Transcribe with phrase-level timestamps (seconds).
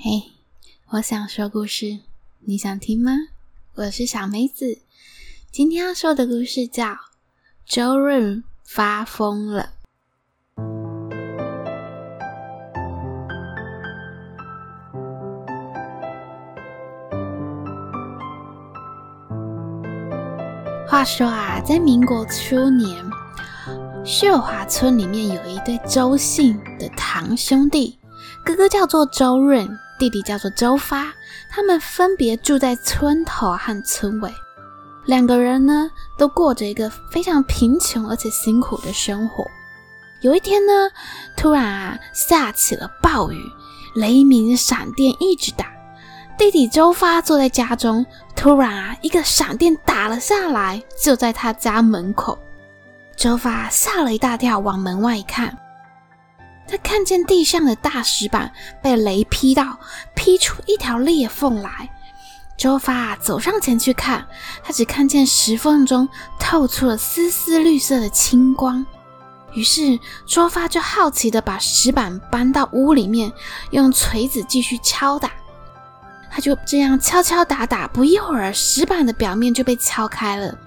[0.00, 0.30] 嘿
[0.90, 1.98] 我想说故事，
[2.44, 3.10] 你想听吗？
[3.74, 4.78] 我是小梅子，
[5.50, 6.84] 今天要说的故事叫
[7.66, 9.70] 《周润发疯了》。
[20.88, 23.04] 话说啊，在民国初年，
[24.04, 27.98] 秀华村里面有一对周姓的堂兄弟，
[28.44, 29.68] 哥哥叫做周润。
[29.98, 31.12] 弟弟叫做周发，
[31.50, 34.32] 他们分别住在村头和村尾。
[35.04, 39.44] 两个人呢，都过着一个非常贫穷而且辛苦的生活。
[40.20, 40.72] 有一天呢，
[41.36, 43.42] 突然啊，下起了暴雨，
[43.94, 45.66] 雷鸣闪电一直打。
[46.36, 48.04] 弟弟周发坐在家中，
[48.36, 52.38] 突然啊，一个闪电打了下来，就在他家门口。
[53.16, 55.56] 周发吓了一大跳，往门外一看。
[56.68, 59.78] 他看见地上的大石板被雷劈到，
[60.14, 61.88] 劈出一条裂缝来。
[62.58, 64.26] 周发走上前去看，
[64.62, 68.84] 他只看见石缝中透出了丝丝绿色的青光。
[69.54, 73.32] 于是周发就好奇地把石板搬到屋里面，
[73.70, 75.30] 用锤子继续敲打。
[76.30, 80.58] 他就这样敲敲打打，不一会儿，石板的表面就被敲开了，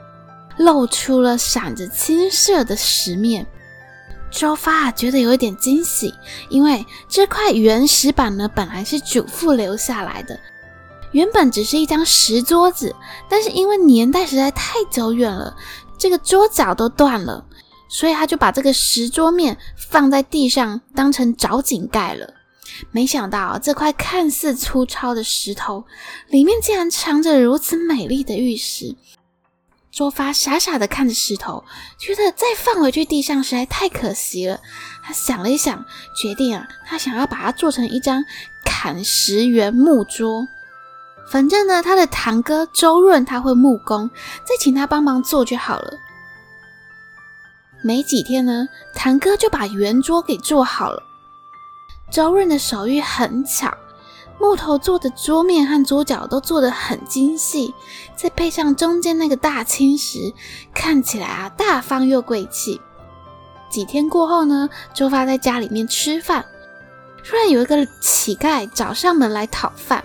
[0.58, 3.46] 露出了闪着青色的石面。
[4.32, 6.14] 周发觉得有一点惊喜，
[6.50, 10.40] 因为这块原石板呢，本来是祖父留下来的，
[11.12, 12.96] 原本只是一张石桌子，
[13.30, 15.56] 但是因为年代实在太久远了，
[15.98, 17.46] 这个桌角都断了，
[17.90, 22.34] 所以他就把这个石桌面放在地上当成找井盖了。
[22.90, 25.84] 没想到这块看似粗糙的石头，
[26.30, 28.96] 里面竟然藏着如此美丽的玉石。
[29.92, 31.64] 周发傻傻的看着石头，
[31.97, 34.59] 觉得再放回去地上实在太可惜了。
[35.03, 38.23] 他想了一想，决定啊，他想要把它做成一张
[38.64, 40.47] 砍石原木桌。
[41.30, 44.09] 反正呢，他的堂哥周润他会木工，
[44.44, 45.94] 再请他帮忙做就好了。
[47.84, 51.03] 没几天呢，堂哥就把圆桌给做好了。
[52.09, 53.74] 周润的手艺很巧。
[54.41, 57.75] 木头做的桌面和桌角都做得很精细，
[58.16, 60.34] 再配上中间那个大青石，
[60.74, 62.81] 看起来啊大方又贵气。
[63.69, 66.44] 几天过后呢，周发在家里面吃饭，
[67.24, 70.03] 突然有一个乞丐找上门来讨饭，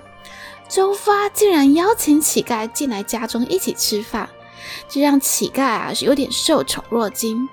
[0.69, 4.29] 周发竟然邀请乞丐进来家中一起吃饭，
[4.87, 7.49] 这让乞丐啊是有点受宠若惊。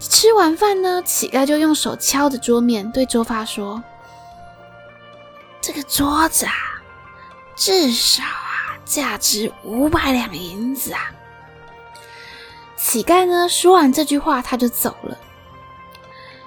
[0.00, 3.80] 吃完饭呢，乞丐就用手敲着桌面，对周发说。
[5.60, 6.52] 这个桌子啊，
[7.54, 11.12] 至少啊价值五百两银子啊！
[12.76, 15.18] 乞丐呢说完这句话，他就走了。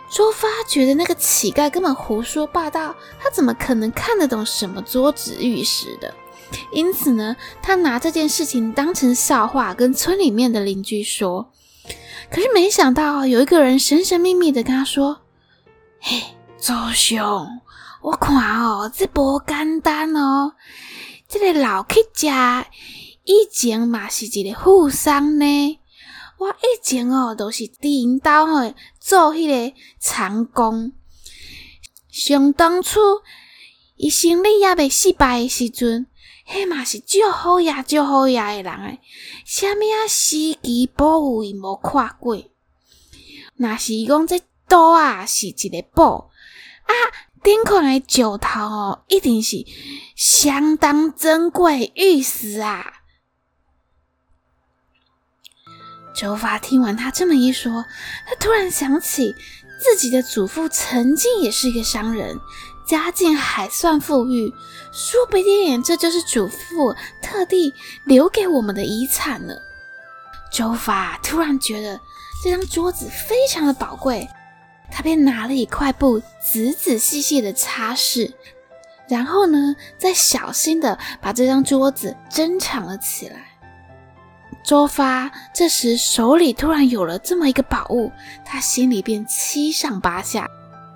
[0.09, 6.13] 周发觉得那个乞丐根本胡说八道，他怎么可能看得懂什么桌子玉石的？
[6.71, 11.51] 因此呢，他拿这件事情当成笑话，跟村里面的邻居说。
[12.29, 15.21] 可是没想到，有一个人神神秘秘的跟他说
[16.01, 16.21] ：“嘿，
[16.59, 17.61] 周兄。”
[18.03, 20.55] 我看哦，这不简单哦。
[21.29, 22.65] 这个老乞丐
[23.23, 25.79] 以前嘛是一个富商呢。
[26.37, 30.91] 我以前哦都是伫因兜吼做迄个长工。
[32.09, 32.99] 想当初
[33.95, 36.05] 伊生理也未失败诶时阵，
[36.45, 38.99] 迄嘛是足好呀，足好呀诶人诶。
[39.45, 42.37] 啥物啊，时机宝物伊无看过。
[43.55, 46.29] 若是伊讲这刀啊是一个宝
[46.83, 46.91] 啊。
[47.43, 49.65] 顶款的酒头哦，一定是
[50.15, 52.93] 相当珍贵玉石啊！
[56.15, 57.83] 周发听完他这么一说，
[58.25, 59.35] 他突然想起
[59.77, 62.39] 自己的祖父曾经也是一个商人，
[62.87, 64.53] 家境还算富裕，
[64.93, 67.73] 说不定这就是祖父特地
[68.05, 69.53] 留给我们的遗产呢。
[70.49, 71.99] 周发突然觉得
[72.41, 74.29] 这张桌子非常的宝贵。
[74.93, 78.31] 他便拿了一块布，仔仔细细的擦拭，
[79.09, 83.47] 然后呢，再小心的把这张桌子珍藏了起来。
[84.63, 88.11] 周发这时手里突然有了这么一个宝物，
[88.45, 90.47] 他心里便七上八下。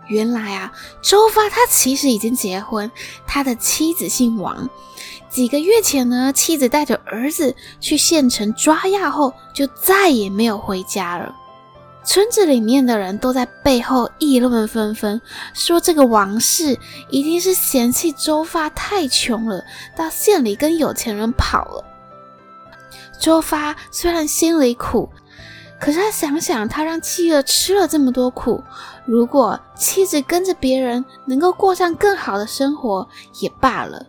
[0.07, 0.71] 原来啊，
[1.01, 2.89] 周发他其实已经结婚，
[3.25, 4.69] 他的妻子姓王。
[5.27, 11.35] 几个月前呢，妻子带着儿子去县城抓药后，就再也没有回家了。
[12.07, 15.21] 村子里面的人都在背后议论纷纷，
[15.53, 19.61] 说这个王氏一定是嫌弃周发太穷了，
[19.93, 21.83] 到县里跟有钱人跑了。
[23.19, 25.09] 周发虽然心里苦，
[25.81, 28.63] 可是他想想，他让妻儿吃了这么多苦，
[29.05, 33.05] 如果妻子跟着别人能够过上更好的生活
[33.41, 34.07] 也罢了。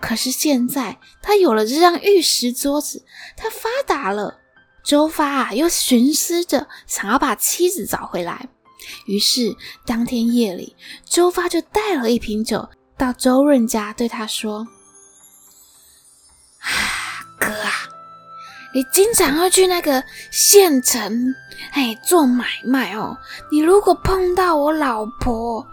[0.00, 3.04] 可是现在他有了这张玉石桌子，
[3.36, 4.38] 他发达了。
[4.84, 8.48] 周发啊，又寻思着想要把妻子找回来。
[9.06, 10.76] 于是当天夜里，
[11.06, 14.68] 周发就带了一瓶酒到周润家，对他说
[16.60, 16.68] ：“啊，
[17.40, 17.72] 哥啊，
[18.74, 21.34] 你经常要去那个县城，
[21.72, 23.16] 哎，做买卖哦。
[23.50, 25.66] 你如果碰到我老婆，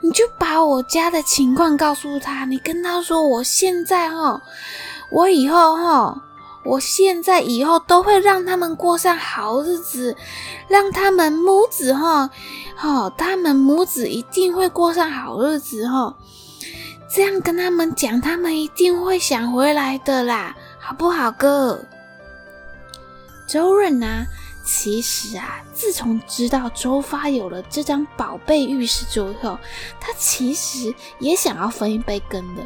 [0.00, 4.40] 你就把我家的情况告诉他，你跟他说，我现在哦，
[5.10, 6.22] 我以后哦。”
[6.66, 10.16] 我现在以后都会让他们过上好日子，
[10.68, 12.28] 让他们母子哈，
[12.82, 16.14] 哦，他们母子一定会过上好日子哈。
[17.08, 21.80] 这样跟他们讲，他们一定会想回来的啦，好不好，哥？
[23.48, 24.26] 周润呢？
[24.64, 29.56] 其实啊，自从知道周发有了这张宝贝玉石桌后，
[30.00, 32.62] 他其实也想要分一杯羹的。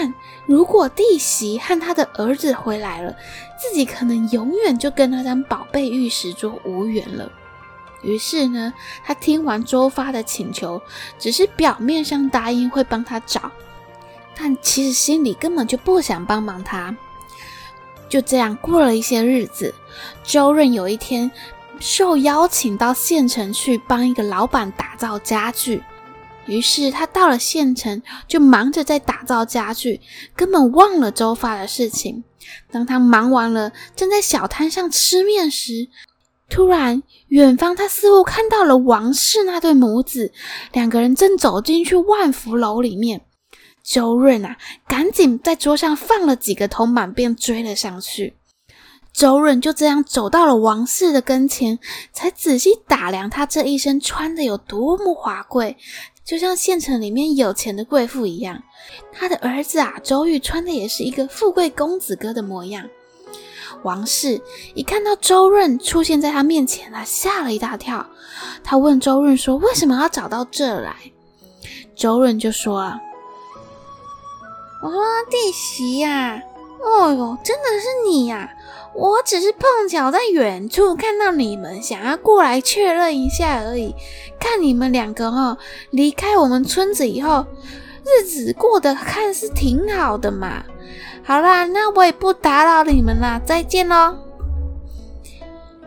[0.00, 0.14] 但
[0.46, 3.16] 如果弟媳和他的儿子回来了，
[3.58, 7.32] 自己可能永远就跟那张宝贝玉石桌无缘了。
[8.02, 8.72] 于是呢，
[9.04, 10.80] 他听完周发的请求，
[11.18, 13.50] 只是表面上答应会帮他找，
[14.36, 16.94] 但其实心里根本就不想帮忙他。
[18.08, 19.74] 就这样过了一些日子，
[20.22, 21.28] 周润有一天
[21.80, 25.82] 受邀请到县城去帮一个老板打造家具。
[26.48, 30.00] 于是他到了县城，就忙着在打造家具，
[30.34, 32.24] 根本忘了周发的事情。
[32.70, 35.88] 当他忙完了，正在小摊上吃面时，
[36.48, 40.32] 突然远方他似乎看到了王氏那对母子，
[40.72, 43.20] 两个人正走进去万福楼里面。
[43.82, 44.56] 周润啊，
[44.86, 48.36] 赶紧在桌上放了几个铜板，便追了上去。
[49.12, 51.78] 周润就这样走到了王氏的跟前，
[52.12, 55.76] 才仔细打量他这一身穿的有多么华贵。
[56.28, 58.62] 就像县城里面有钱的贵妇一样，
[59.10, 62.86] 他的儿子啊，周玉穿的也是一个富贵公子哥的模样。
[63.82, 64.38] 王氏
[64.74, 68.06] 一看到周润出现在他面前啊，吓了一大跳。
[68.62, 70.94] 他问周润说：“为什么要找到这儿来？”
[71.96, 73.00] 周润就说：“啊，
[74.82, 76.42] 我说弟媳呀，
[76.82, 78.50] 哦哟，真的是你呀！”
[78.98, 83.94] 我只是碰巧在远处看到你们，想要过来确认一下而已。
[84.40, 85.56] 看你们两个哈，
[85.90, 87.46] 离开我们村子以后，
[88.04, 90.64] 日子过得看似挺好的嘛。
[91.22, 94.16] 好啦，那我也不打扰你们了，再见喽。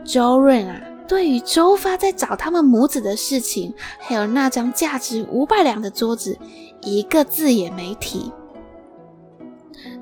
[0.05, 6.37] 周润啊，对于周发在找他们母子的事情，还有那张价值五百两的桌子，
[6.81, 8.31] 一个字也没提。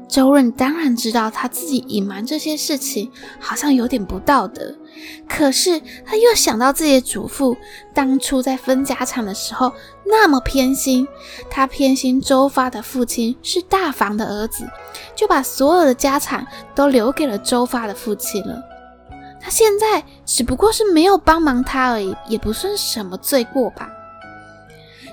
[0.10, 4.76] 周润当然知道他自己隐瞒这些事情好像有点不道德，
[5.28, 7.56] 可是他又想到自己的祖父
[7.94, 9.72] 当初在分家产的时候
[10.08, 11.08] 那么偏心，
[11.48, 14.68] 他偏心周发的父亲是大房的儿子，
[15.16, 18.60] 就把所有的家产都留给了周发的父亲了。
[19.40, 23.88] 他现在只不过是没有帮忙他而已，也不算什么罪过吧。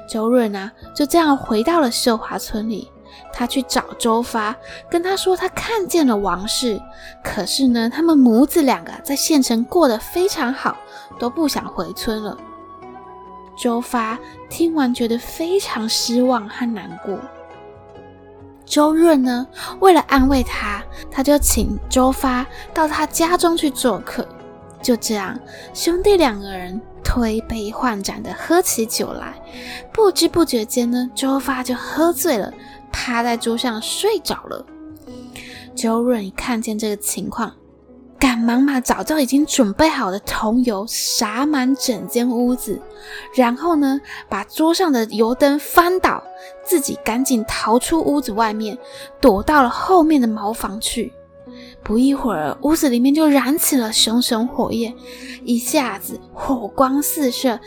[0.09, 2.91] 周润啊，就这样回到了秀华村里。
[3.33, 4.57] 他去找周发，
[4.91, 6.81] 跟他说他看见了王氏，
[7.23, 10.77] 可是呢，他们母子两个在县城过得非常好，
[11.19, 12.37] 都不想回村了。
[13.57, 14.19] 周发
[14.51, 17.19] 听完觉得非常失望和难过。
[18.65, 19.47] 周润呢，
[19.81, 24.27] 为了安慰他，他就请周发到他家中去做客。
[24.83, 25.39] 就这样，
[25.73, 29.35] 兄弟两个人推杯换盏的喝起酒来，
[29.93, 32.53] 不知不觉间呢，周发就喝醉了。
[32.97, 34.65] 趴在桌上睡着了。
[35.75, 37.53] 周润一看见这个情况，
[38.19, 42.81] 赶忙把早就已经准备好的桐油洒满整间屋子，
[43.35, 44.01] 然后呢，
[44.31, 46.23] 把桌上的油灯翻倒，
[46.65, 48.79] 自己赶紧逃出屋子外面，
[49.21, 51.13] 躲到了后面的茅房去。
[51.83, 54.93] 不一会儿，屋子里面就燃起了熊熊火焰，
[55.45, 57.61] 一下子火光四射。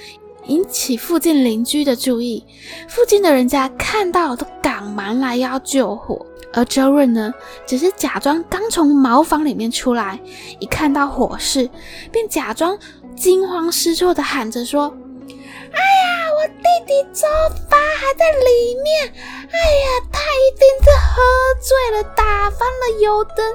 [0.50, 2.44] 引起附近邻居的注意，
[2.88, 7.32] 附近的人家看到都赶忙来要救火，而周润呢，
[7.68, 10.20] 只是假装刚从茅房里面出来，
[10.60, 11.70] 一看到火势，
[12.12, 12.78] 便假装
[13.16, 14.92] 惊慌失措地喊着说
[15.30, 17.28] ：“哎呀，我弟弟周
[17.70, 19.14] 发还在里面！
[19.52, 21.22] 哎呀，他一定是喝
[21.62, 23.46] 醉了，打翻了油灯！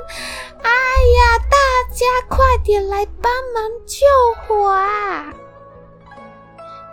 [0.63, 1.57] 哎呀，大
[1.93, 4.07] 家快点来帮忙救
[4.47, 5.35] 火啊！”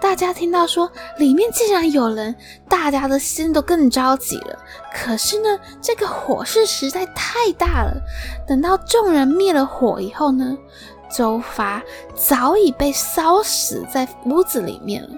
[0.01, 2.35] 大家听到说里面竟然有人，
[2.67, 4.57] 大家的心都更着急了。
[4.91, 7.93] 可是呢，这个火势实在太大了。
[8.47, 10.57] 等到众人灭了火以后呢，
[11.15, 11.81] 周发
[12.15, 15.09] 早已被烧死在屋子里面了，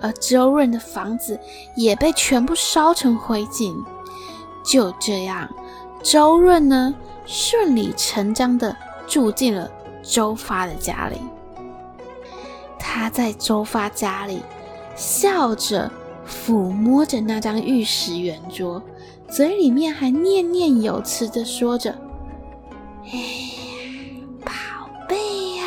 [0.00, 1.38] 而周润的房子
[1.74, 3.74] 也被全部烧成灰烬。
[4.64, 5.48] 就这样，
[6.00, 6.94] 周润呢，
[7.26, 8.74] 顺理成章的
[9.06, 9.68] 住进了
[10.02, 11.20] 周发的家里。
[12.88, 14.40] 他在周发家里
[14.94, 15.90] 笑着
[16.26, 18.80] 抚摸着那张玉石圆桌，
[19.28, 21.90] 嘴里面还念念有词的说着
[23.04, 23.24] ：“哎呀，
[24.44, 24.52] 宝
[25.08, 25.16] 贝
[25.56, 25.64] 呀，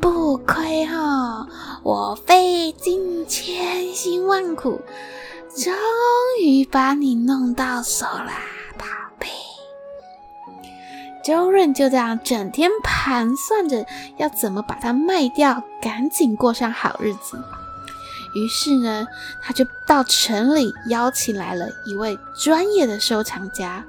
[0.00, 1.48] 不亏哈，
[1.82, 4.80] 我费尽千辛万苦，
[5.56, 5.72] 终
[6.42, 8.42] 于把你弄到手啦，”
[11.24, 13.86] 周润就这样整天盘算着
[14.18, 17.42] 要怎么把它卖掉，赶紧过上好日子。
[18.34, 19.06] 于是呢，
[19.40, 23.82] 他就到城里邀请来了一位专业的收藏家。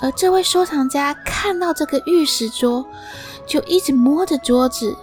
[0.00, 2.84] 而这位收藏家看到这个玉石桌，
[3.46, 4.94] 就一直摸着桌子，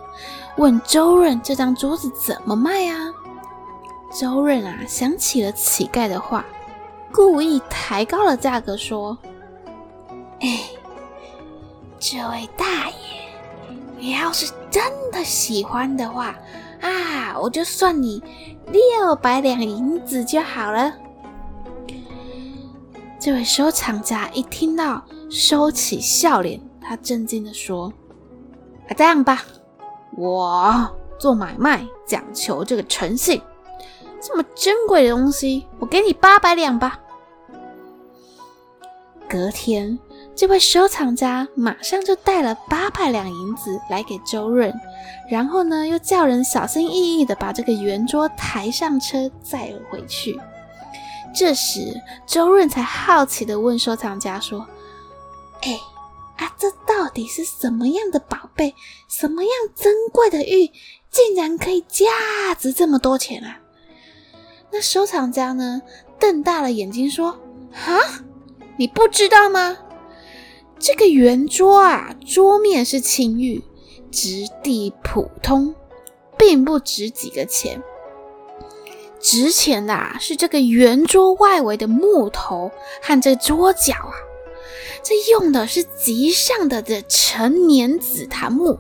[0.58, 3.12] 问周润这张桌子怎么卖啊？
[4.12, 6.46] 周润啊，想起了乞丐的话，
[7.12, 9.18] 故意抬高了价格说
[10.40, 10.60] ：“哎。”
[12.06, 13.32] 这位大爷，
[13.98, 16.36] 你要是真的喜欢的话，
[16.82, 18.22] 啊，我就算你
[18.68, 20.94] 六百两银子就好了。
[23.18, 27.94] 这位收藏家一听到，收起笑脸，他震惊地说
[28.90, 29.42] ：“啊，这样吧，
[30.18, 33.42] 我做买卖讲求这个诚信，
[34.20, 37.00] 这么珍贵的东西，我给你八百两吧。”
[39.30, 39.98] 隔天。
[40.36, 44.74] 这位收藏家马上就带了八百两银子来给周润，
[45.30, 50.40] 然后呢，又叫人小心翼翼地把这个圆桌抬上车载了回去。
[51.36, 54.68] 这时，周润才好奇地问收藏家说
[55.62, 55.80] ：“哎，
[56.38, 58.74] 啊，这到底是什么样的宝贝？
[59.08, 60.72] 什么样珍贵的玉，
[61.12, 63.60] 竟然可以价值这么多钱啊？”
[64.72, 65.84] 那收藏家呢，
[66.20, 67.40] 瞪大了眼睛说
[67.72, 68.00] ：“哈，
[68.78, 69.78] 你不知道吗？”
[70.86, 73.64] 这个圆桌啊，桌面是青玉，
[74.12, 75.74] 质地普通，
[76.38, 77.82] 并不值几个钱。
[79.18, 82.70] 值钱的啊，是这个圆桌外围的木头
[83.02, 84.12] 和这桌角啊，
[85.02, 88.78] 这用的是极上的的陈年紫檀木。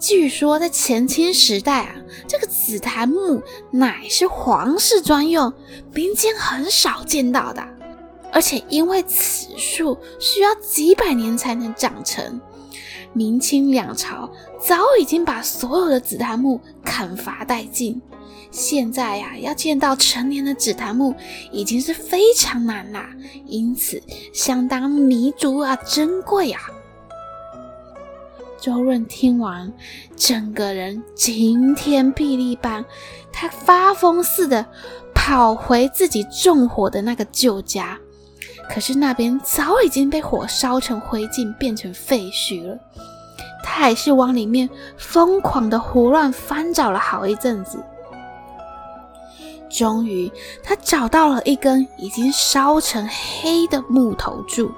[0.00, 3.42] 据说在前清时代啊，这个紫檀木
[3.72, 5.52] 乃是皇室专用，
[5.92, 7.62] 民间很少见到的。
[8.32, 12.40] 而且因为此树需要几百年才能长成，
[13.12, 14.30] 明清两朝
[14.60, 18.00] 早已经把所有的紫檀木砍伐殆尽。
[18.50, 21.14] 现在呀、要见到成年的紫檀木
[21.52, 23.10] 已经是非常难啦，
[23.46, 26.60] 因此相当弥足啊，珍贵啊。
[28.58, 29.72] 周润听完，
[30.16, 32.84] 整个人晴天霹雳般，
[33.32, 34.66] 他发疯似的
[35.14, 37.98] 跑回自己纵火的那个旧家。
[38.68, 42.78] 可是那边早已经被火烧成灰烬，变成废墟了。
[43.64, 47.82] 他还是往里面疯狂的胡乱翻找了好一阵子，
[49.68, 50.30] 终于
[50.62, 54.70] 他找到了一根已经烧成黑的木头柱。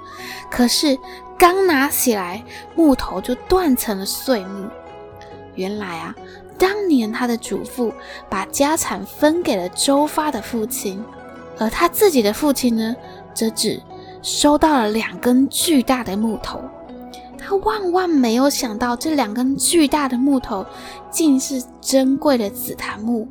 [0.51, 0.99] 可是
[1.39, 2.43] 刚拿起来，
[2.75, 4.67] 木头就断成了碎木。
[5.55, 6.15] 原来啊，
[6.59, 7.93] 当年他的祖父
[8.29, 11.03] 把家产分给了周发的父亲，
[11.59, 12.97] 而他自己的父亲呢，
[13.41, 13.81] 则只
[14.21, 16.61] 收到了两根巨大的木头，
[17.39, 20.67] 他万万没有想到，这两根巨大的木头
[21.11, 23.27] 竟是珍贵的紫檀木，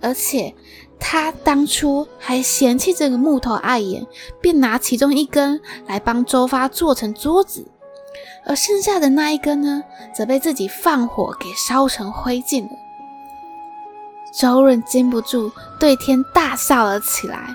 [0.00, 0.54] 而且
[0.98, 4.06] 他当初还嫌弃这个木头碍眼，
[4.40, 7.66] 便拿其中一根来帮周发做成桌子，
[8.46, 9.82] 而剩下的那一根呢，
[10.14, 12.70] 则被自己放火给烧成灰烬了。
[14.32, 17.54] 周润禁不住对天大笑了起来。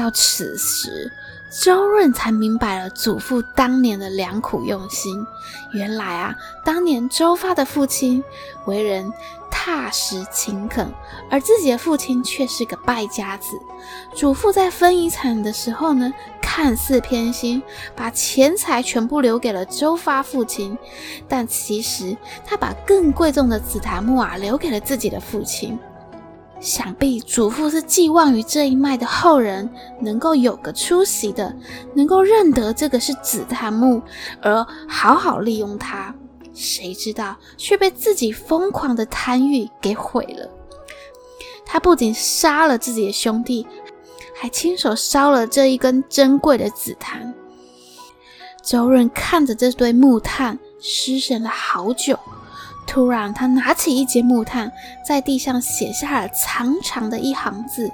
[0.00, 1.12] 到此时，
[1.50, 5.26] 周润才明白了祖父当年的良苦用心。
[5.74, 8.24] 原来啊，当年周发的父亲
[8.64, 9.12] 为人
[9.50, 10.90] 踏实勤恳，
[11.30, 13.58] 而自己的父亲却是个败家子。
[14.14, 17.62] 祖父在分遗产的时候呢，看似偏心，
[17.94, 20.78] 把钱财全部留给了周发父亲，
[21.28, 22.16] 但其实
[22.46, 25.78] 他把更贵重的紫檀木啊留给了自己的父亲。
[26.60, 29.68] 想必祖父是寄望于这一脉的后人
[30.00, 31.56] 能够有个出息的，
[31.94, 34.02] 能够认得这个是紫檀木，
[34.42, 36.14] 而好好利用它。
[36.52, 40.50] 谁知道却被自己疯狂的贪欲给毁了。
[41.64, 43.66] 他不仅杀了自己的兄弟，
[44.34, 47.32] 还亲手烧了这一根珍贵的紫檀。
[48.62, 52.18] 周润看着这堆木炭，失神了好久。
[52.90, 54.72] 突然，他拿起一截木炭，
[55.06, 57.88] 在地上写下了长长的一行字，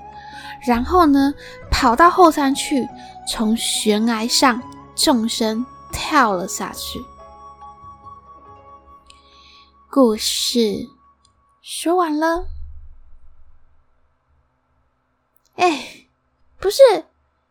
[0.67, 1.35] 然后呢，
[1.71, 2.89] 跑到后山去，
[3.29, 4.63] 从悬崖上
[4.95, 6.99] 纵身跳了下去。
[9.91, 10.89] 故事
[11.61, 12.47] 说完了。
[15.57, 16.07] 哎，
[16.59, 16.81] 不是，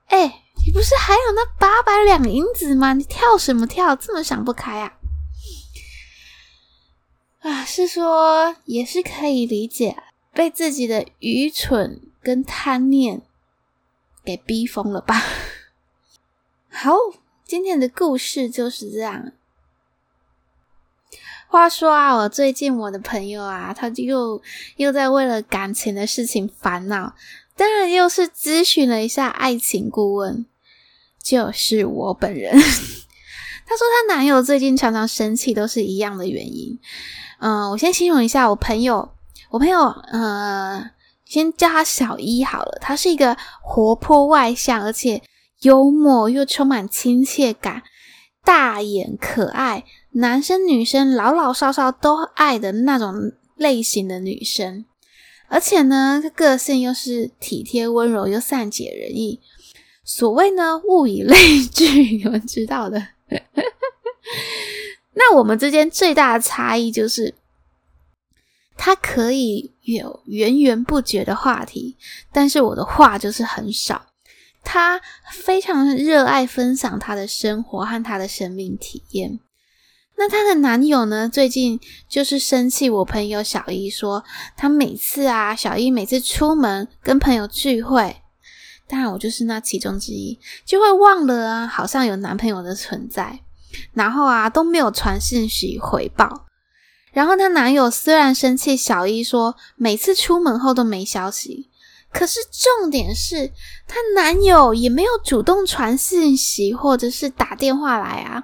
[0.08, 2.94] 哎，你不是还有那八百两银子吗？
[2.94, 3.96] 你跳什么跳？
[3.96, 4.92] 这么想不开啊？
[7.46, 9.96] 啊，是说也是可以理解，
[10.34, 13.22] 被自己的愚蠢跟贪念
[14.24, 15.22] 给逼疯了吧？
[16.68, 16.96] 好，
[17.46, 19.32] 今天的故事就是这样。
[21.48, 24.42] 话说啊，我最近我的朋友啊，他就又
[24.78, 27.16] 又在为了感情的事情烦恼，
[27.56, 30.48] 当然又是咨询了一下爱情顾问，
[31.22, 32.52] 就是我本人。
[33.68, 36.80] 她说她男友最近常常生气，都是一样的原因。
[37.46, 39.08] 嗯，我先形容一下我朋友。
[39.52, 39.80] 我朋友，
[40.12, 40.90] 呃，
[41.26, 42.80] 先叫他小一好了。
[42.82, 45.22] 他是一个活泼外向，而且
[45.62, 47.84] 幽默又充满亲切感，
[48.44, 49.84] 大眼可爱，
[50.14, 54.84] 男生女生老老少少都爱的那种类型的女生。
[55.48, 59.40] 而且呢，个性又是体贴温柔又善解人意。
[60.04, 63.10] 所谓呢，物以类聚， 你们知道的。
[65.16, 67.34] 那我们之间最大的差异就是，
[68.78, 71.98] 他可以有源源不绝的话题，
[72.32, 74.08] 但是我的话就是很少。
[74.64, 75.00] 他
[75.32, 79.40] 非常热爱分享他的生活和他的生命体验。
[80.18, 81.28] 那她的男友呢？
[81.28, 84.24] 最近就是生气，我朋友小一说，
[84.56, 88.22] 他每次啊，小一每次出门跟朋友聚会，
[88.88, 93.42] 当然我就是那其中之一，就会忘了啊，好像有男朋友的存在。
[93.94, 96.46] 然后啊，都没有传信息回报。
[97.14, 101.70] 然后她男友虽然生气，小一说每次出门后都没消息，
[102.12, 103.52] 可是重点是
[103.88, 108.44] 她男友也没有主动传信息或者是打电话来啊，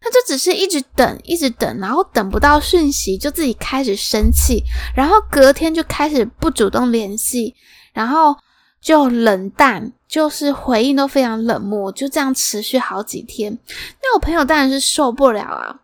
[0.00, 4.62] 他就只是一直等，一直等，然后等不到讯息就自己开始生气，
[4.94, 7.54] 然后隔天就开始不主动联系，
[7.94, 8.36] 然后
[8.84, 9.90] 就冷淡。
[10.06, 13.52] 就是回应都非常冷漠，就这样持续好几天。
[14.00, 15.80] 那我朋友当然是受不了啊，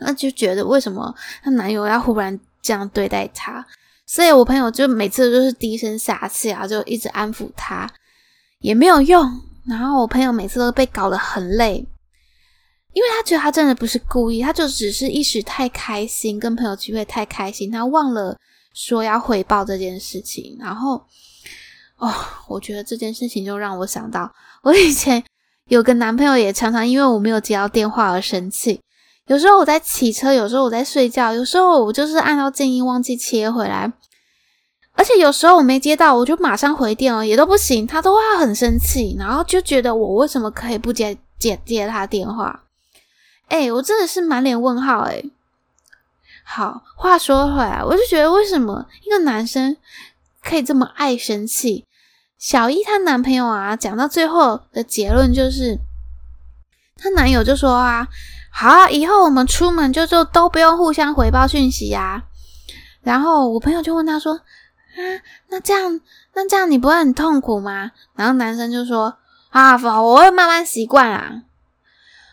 [0.00, 3.64] 那就觉得为什么她男友要忽然这样对待她？
[4.04, 7.88] 所以我朋友就每次都是低声下气啊，就一直安抚她，
[8.58, 9.26] 也没有用。
[9.64, 11.76] 然后我朋友每次都被搞得很累，
[12.92, 18.36] 因为他觉得他真的不是故意，他就只是一时太开心，跟朋友聚会太开心，他忘了
[18.74, 21.02] 说要回报这件事情，然后。
[22.02, 22.12] 哦，
[22.48, 24.32] 我觉得这件事情就让我想到，
[24.64, 25.22] 我以前
[25.68, 28.80] 有个男朋友也常常因为我没有接到电话而生气。
[29.28, 33.92] 有时候我在骑车，有时候我在睡觉，有时候我就是按到静音忘记切回来，
[34.94, 42.64] 而且有时候我没接到，我就马上回电了，也都不行，他都会很生气，然后就觉得我为什么可以不接接接他电话？
[43.46, 45.22] 哎，我真的是满脸问号哎。
[46.42, 49.76] 好，话说回来，我就觉得为什么一个男生
[50.42, 51.86] 可以这么爱生气？
[52.42, 55.78] 小一她男朋友啊，讲到最后的结论就是，
[56.96, 58.08] 她男友就说啊，
[58.50, 62.24] 好啊，以后我们出门就就都不用互相回报讯息呀。
[63.02, 64.98] 然后我朋友就问他说，啊，
[65.50, 66.00] 那这样
[66.34, 67.92] 那这样你不会很痛苦吗？
[68.16, 69.16] 然后男生就说，
[69.50, 71.42] 啊，我会慢慢习惯啦。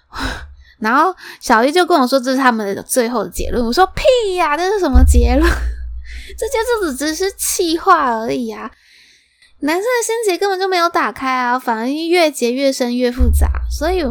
[0.80, 3.64] 然后小一就跟我说，这是他们的最后的结论。
[3.64, 5.48] 我说屁呀，这是什么结论？
[6.36, 8.72] 这就只只是气话而已啊。
[9.62, 13.48] 男生的心结根本就没有打开啊，反而越结越深越复杂。
[13.70, 14.04] 所以，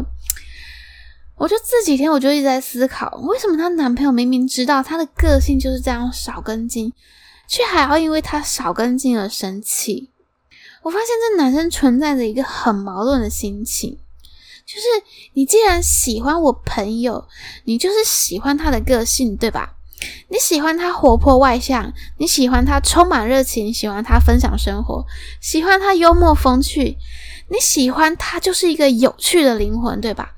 [1.35, 6.93] 我就这几天我就一直在思考，为什么她男朋友明明知道她的个性就是这样少根筋，
[7.47, 10.09] 却还要因为她少根筋而生气？
[10.83, 13.97] 我发现这男生存在着一个很矛盾的心情，
[14.65, 14.87] 就是
[15.33, 17.27] 你既然喜欢我朋友，
[17.63, 19.75] 你就是喜欢他的个性，对吧？
[20.29, 25.05] 你喜欢他活泼外向，你喜欢他充满热情，喜欢他分享生活，
[25.41, 26.97] 喜欢他幽默风趣，
[27.49, 30.33] 你喜欢他就是一个有趣的灵魂，对吧？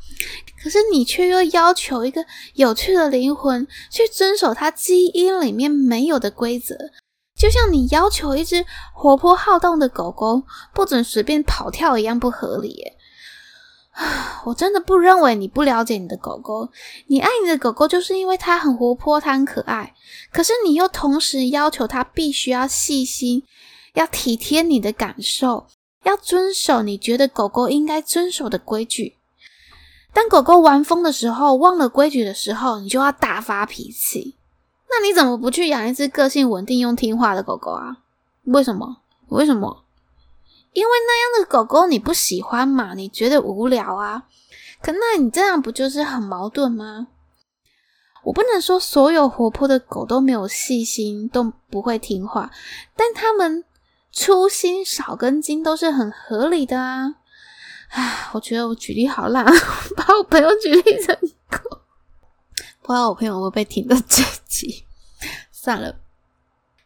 [0.62, 6.76] 可是你却又要求一个有趣的灵魂去遵守他基因里面没有的规则，
[7.36, 10.44] 就像你要求一只活泼好动的狗狗
[10.74, 12.84] 不准随便跑跳一样不合理。
[14.46, 16.70] 我真的不认为你不了解你的狗狗，
[17.08, 19.94] 你爱你的狗狗就是因为它很活泼，它很可爱。
[20.32, 23.44] 可是你又同时要求它必须要细心，
[23.94, 25.68] 要体贴你的感受，
[26.04, 29.18] 要遵守你觉得狗狗应该遵守的规矩。
[30.14, 34.36] 当狗狗玩疯的时候，忘了规矩的时候，你就要大发脾气。
[34.90, 37.98] 那你怎么不去养一只个性稳定又听话的狗狗啊？
[38.46, 38.98] 为什么？
[39.28, 39.84] 为什么？
[40.74, 42.94] 因为那样的狗狗你不喜欢嘛？
[42.94, 44.24] 你觉得无聊啊？
[44.82, 47.08] 可那你这样不就是很矛盾吗？
[48.24, 52.52] 我不能说所有活泼的狗都没有细心，都不会听话，
[52.96, 53.64] 但它们
[54.12, 57.16] 粗心少根筋都是很合理的啊。
[57.90, 59.46] 唉，我觉得我举例好烂，
[59.98, 61.16] 把我朋友举例成
[61.50, 61.82] 狗。
[62.82, 64.86] 不知道我朋友会不会被听到这集？
[65.52, 65.96] 算了。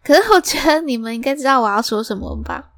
[0.03, 2.71] 可是我觉得你们应该知道我要说什么吧？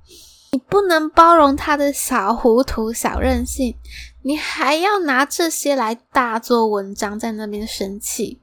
[0.57, 3.77] 你不能包容他的小糊涂、小任性，
[4.23, 8.41] 你还要拿这些来大做文章，在那边生气。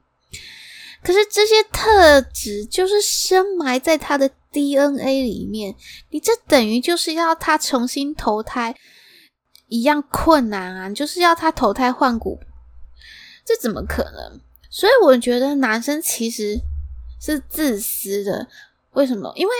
[1.03, 5.75] 可是这些特质就是深埋在他的 DNA 里面，
[6.11, 8.73] 你这等于就是要他重新投胎
[9.67, 10.89] 一样困难啊！
[10.89, 12.39] 就是要他投胎换骨，
[13.43, 14.39] 这怎么可能？
[14.69, 16.61] 所以我觉得男生其实
[17.19, 18.47] 是自私的，
[18.93, 19.33] 为什么？
[19.35, 19.53] 因为，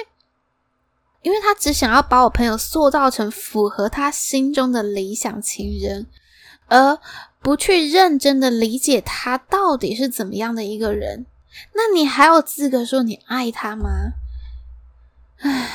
[1.26, 6.06] 因为他只想要把我朋友塑造成符合他心中的理想情人，
[6.68, 7.00] 而
[7.42, 11.26] 不去认真的理解他到底是怎么样的一个人。
[11.74, 13.90] 那你还有资格说你爱他吗？
[15.40, 15.68] 唉，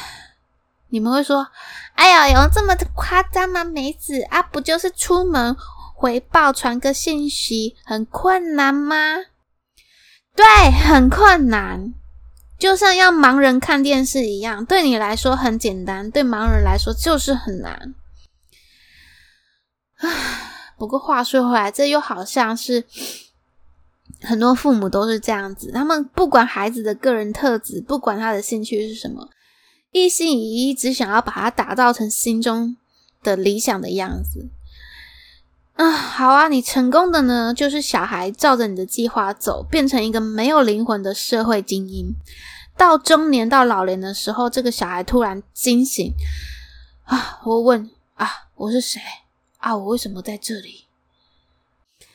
[0.90, 1.48] 你们会说
[1.96, 3.64] ：“哎呀，有这么夸张吗？
[3.64, 5.56] 梅子啊，不就是出门
[5.96, 9.16] 回报传个信息很困难吗？”
[10.36, 11.92] 对，很困难，
[12.60, 17.94] 就像要盲人看电视一样，对你来说很简单，对盲人来说就是很难。
[19.96, 22.84] 唉，不过话说回来，这又好像是
[24.20, 29.30] 很多父母都是这样子，他们不管孩子的个人特质，不管他的兴趣是什么，
[29.92, 32.76] 一心一意只想要把他打造成心中
[33.22, 34.50] 的理想的样子。
[35.74, 42.14] 啊，好啊，你成功的呢，就是小孩照着你的计划走，变成一个没有灵魂的社会精英。
[42.76, 46.12] 到中年到老年的时候，这个小孩突然惊醒，
[47.04, 49.00] 啊，我问啊，我是谁？
[49.58, 50.86] 啊，我为什么在这里？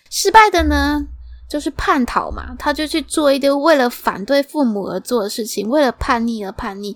[0.09, 1.07] 失败的呢，
[1.49, 6.95] 就是叛逃嘛，他就去做一堆为了反对父母而做的事情，为了叛逆而叛逆，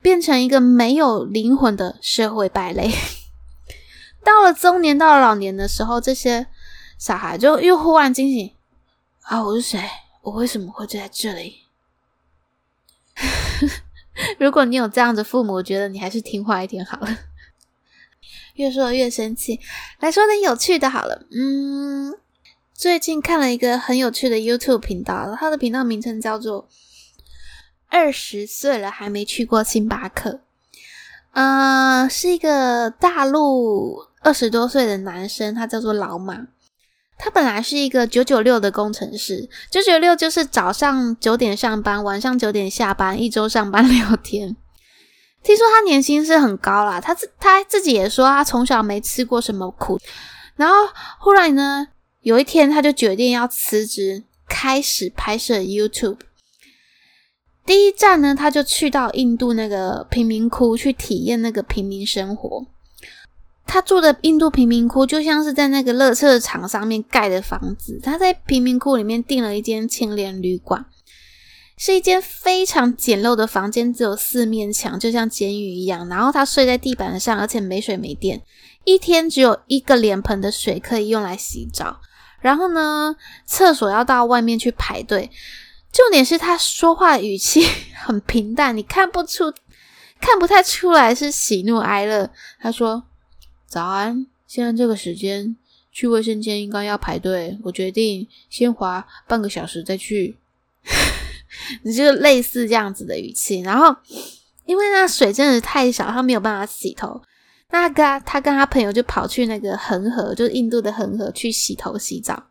[0.00, 2.92] 变成一个没有灵魂的社会败类。
[4.28, 6.46] 到了中年，到了老年的时候，这些
[6.98, 8.52] 小孩就又忽然惊醒
[9.22, 9.42] 啊！
[9.42, 9.82] 我是谁？
[10.20, 11.60] 我为什么会在这里？
[14.38, 17.08] 如果你有这样的父母，我觉得你还是听话一点好了。
[18.56, 19.60] 越说越生气，
[20.00, 21.24] 来说点有趣的好了。
[21.30, 22.14] 嗯，
[22.74, 26.68] 最近看了一个很有趣的 YouTube 频道，它的频道名称叫做
[27.88, 30.42] “二十岁了还没去过星巴克”。
[31.32, 34.07] 呃，是一个大陆。
[34.28, 36.48] 二十多岁的男生，他叫做老马。
[37.16, 44.54] 他本来是一个九九六的工程师，九九六就是早上九点上班，晚上九点下班，一周上班六天。
[45.42, 49.98] 听说他年薪是很高啦，他自他自己也说他从小没吃过什么苦。
[50.56, 50.74] 然后
[51.18, 51.88] 忽然呢，
[52.20, 56.18] 有一天他就决定要辞职，开始拍摄 YouTube。
[57.64, 62.66] 第一站呢，他就去到印度那个贫民窟去体验那个平民生活。
[63.68, 68.00] 他住的印度贫民窟就像是在那个垃圾场上面盖的房子。
[68.02, 70.86] 他在贫民窟里面订了一间青年旅馆，
[71.76, 76.08] 是一间非常简陋的房间，只有四面墙，就像监狱一样。
[76.08, 78.42] 然后他睡在地板上，而且没水没电，
[78.84, 82.00] 一天只有一个脸盆的水可以用来洗澡。
[82.40, 85.30] 然后呢，厕所要到外面去排队。
[85.92, 89.52] 重点是他说话语气 很平淡，你看不出，
[90.18, 92.30] 看不太出来是喜怒哀乐。
[92.58, 93.04] 他说。
[93.68, 95.54] 早安，现在这个时间
[95.92, 97.58] 去卫生间应该要排队。
[97.62, 100.38] 我决定先滑半个小时再去。
[101.84, 103.60] 你就类似这样子的语气。
[103.60, 103.94] 然后，
[104.64, 107.20] 因为那水真的太少，他没有办法洗头。
[107.70, 112.44] 那他跟他，他跟他朋友就跑去那个恒河，就是印度的恒河去洗头洗澡。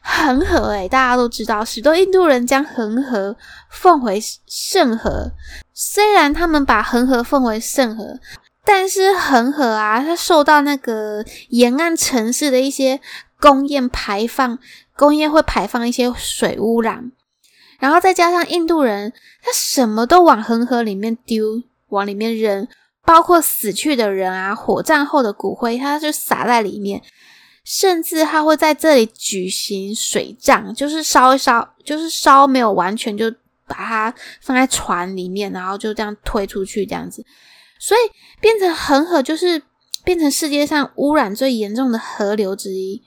[0.00, 3.36] 恒河诶，大家都知道，许多印度人将恒河
[3.70, 5.30] 奉为圣河。
[5.72, 8.18] 虽然他们把恒河奉为圣河。
[8.70, 13.00] 但是恒河啊，它受到那个沿岸城市的一些
[13.40, 14.58] 工业排放，
[14.94, 17.10] 工业会排放一些水污染，
[17.80, 22.68] 然后再加上印度人，他什么都往恒河里面丢，往里面扔，
[23.06, 27.00] 包括死去的人啊，火葬后的骨灰，他就撒在里面，
[27.64, 33.30] 甚至他会在这里举行水葬，就是烧一烧，就是烧没有完全，就
[33.66, 37.24] 把它放在船里面，然后就这样推出去，这样子。
[37.78, 38.00] 所以
[38.40, 39.62] 变成恒河，就是
[40.04, 43.02] 变成世界上污染最严重的河流之一。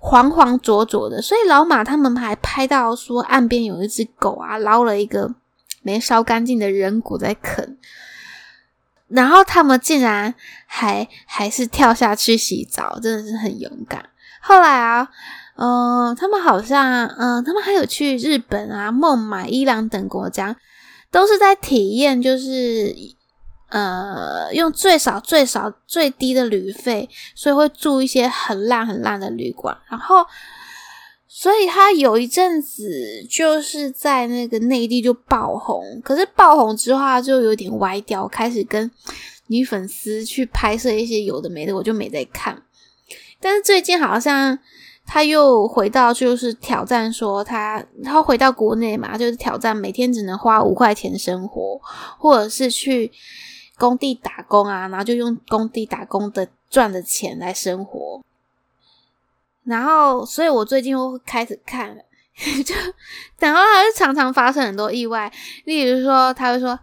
[0.00, 5.34] 黄黄浊浊的，所以老马他们还拍到说岸边有一只狗啊，捞了一个
[5.82, 7.76] 没烧干净的人骨在啃，
[9.08, 10.32] 然后他们竟然
[10.66, 14.08] 还还是跳下去洗澡，真的是很勇敢。
[14.40, 15.08] 后来啊，
[15.56, 20.56] 嗯、呃，他们好像，嗯、他们还有去日本啊、孟买、伊朗等国家，
[21.10, 22.94] 都是在体验，就是。
[23.70, 29.76] 呃，用最少、最少、最低的旅费，所以会住一些很烂、很烂的旅馆。
[29.90, 30.24] 然后，
[31.26, 36.00] 所以他有一阵子就是在那个内地就爆红。
[36.02, 38.90] 可是爆红之后，他就有点歪掉，开始跟
[39.48, 42.62] 女粉丝去拍摄一些有的没的，我就没在看。
[43.38, 44.58] 但是最近好像
[45.04, 51.78] 他又回到，就是挑战说他，他回到国内嘛，就是挑战每天只能花五块钱生活，
[52.18, 53.12] 或者是去。
[53.78, 58.20] 工地打工啊，然后就用工地打工的赚的钱来生活，
[59.64, 61.96] 然后，所以我最近又开始看，
[62.66, 62.74] 就
[63.38, 65.32] 然后他就常常发生很多意外，
[65.64, 66.78] 例如说他会说。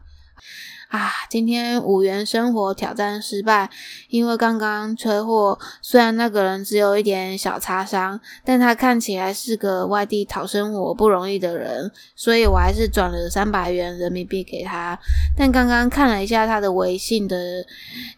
[0.90, 3.70] 啊，今天五元生活挑战失败，
[4.08, 5.58] 因为刚刚车祸。
[5.82, 14.98] 虽然那个人只有一点小擦伤，但他看起来是个外地讨生活不容易的人，所以我还是转了三百元人民币给他。
[15.36, 17.66] 但刚刚看了一下他的微信的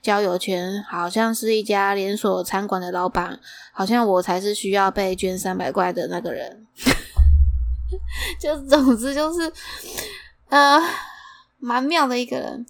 [0.02, 3.40] 交友圈，好像是一家连锁餐馆的老板，
[3.72, 6.68] 好像我才是需要被捐三百块的那个人。
[8.40, 9.52] 就总之就是，
[10.50, 10.80] 呃。
[11.60, 12.66] 蛮妙的一个人，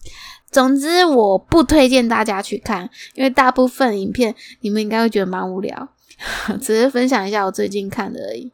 [0.50, 5.90] 总之我不推荐大家去看，因为大部分影片你们应该会觉得蛮无聊，
[6.62, 8.52] 只是分享一下我最近看的而已。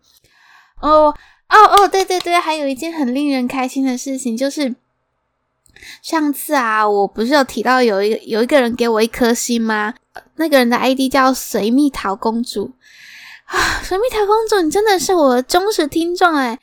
[0.82, 1.14] 哦
[1.50, 4.76] 哦哦，对对对，还有一件很令人开心的事情，就是
[6.02, 9.94] 上次啊，我不是有提到有一个有一个人给我一颗星吗？
[10.36, 12.74] 那个人的 ID 叫水蜜桃公主
[13.46, 16.60] 啊，水蜜桃公主，你真的是我忠实听众哎。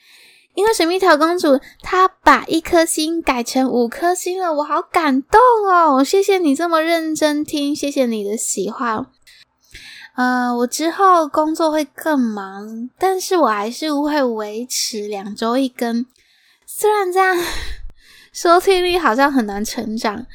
[0.55, 6.03] 因为水蜜桃公主她把一颗星改成五颗星了，我好感动哦！
[6.05, 9.07] 谢谢你这么认真听，谢谢你的喜欢。
[10.17, 16.05] 呃，我之后工作会更忙，但是我还是会维持两周一更。
[16.67, 17.39] 虽然这样
[18.33, 20.27] 收听率好像很难成长，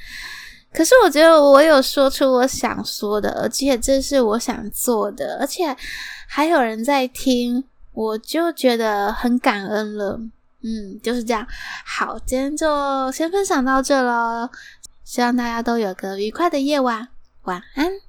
[0.74, 5.76] 可是我觉得我有说出我想说的，而且这是我想做的，而且
[6.28, 7.66] 还有人在听。
[7.96, 10.20] 我就觉得很感恩了，
[10.62, 11.48] 嗯，就是这样。
[11.86, 14.50] 好，今天就先分享到这喽，
[15.04, 17.08] 希望大家都有个愉快的夜晚，
[17.44, 18.05] 晚安。